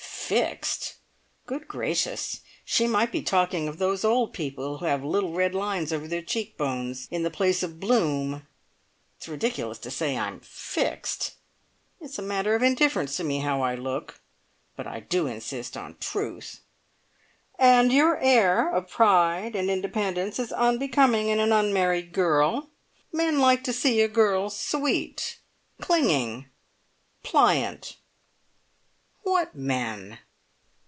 "Fixed!" 0.31 0.95
Good 1.45 1.67
gracious! 1.67 2.39
She 2.63 2.87
might 2.87 3.11
be 3.11 3.21
talking 3.21 3.67
of 3.67 3.79
those 3.79 4.05
old 4.05 4.31
people 4.31 4.77
who 4.77 4.85
have 4.85 5.03
little 5.03 5.33
red 5.33 5.53
lines 5.53 5.91
over 5.91 6.07
their 6.07 6.21
cheek 6.21 6.55
bones 6.57 7.05
in 7.11 7.23
the 7.23 7.29
place 7.29 7.63
of 7.63 7.81
"bloom". 7.81 8.47
It's 9.17 9.27
ridiculous 9.27 9.77
to 9.79 9.91
say 9.91 10.15
I 10.15 10.29
am 10.29 10.39
"fixed". 10.39 11.35
It 11.99 12.05
is 12.05 12.17
a 12.17 12.21
matter 12.21 12.55
of 12.55 12.63
indifference 12.63 13.17
to 13.17 13.25
me 13.25 13.39
how 13.39 13.61
I 13.61 13.75
look, 13.75 14.21
but 14.77 14.87
I 14.87 15.01
do 15.01 15.27
insist 15.27 15.75
on 15.75 15.97
truth!) 15.99 16.61
"and 17.59 17.91
your 17.91 18.17
air 18.17 18.73
of 18.73 18.89
pride 18.89 19.53
and 19.53 19.69
independence 19.69 20.39
is 20.39 20.53
unbecoming 20.53 21.27
in 21.27 21.41
an 21.41 21.51
unmarried 21.51 22.13
girl. 22.13 22.69
Men 23.11 23.37
like 23.39 23.65
to 23.65 23.73
see 23.73 23.99
a 23.99 24.07
girl 24.07 24.49
sweet, 24.49 25.39
clinging, 25.81 26.45
pliant." 27.21 27.97
"What 29.23 29.53
men?" 29.55 30.17